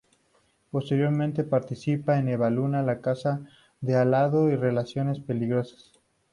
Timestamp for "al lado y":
3.97-4.55